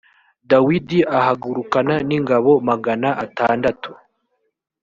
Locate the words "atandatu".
3.25-3.91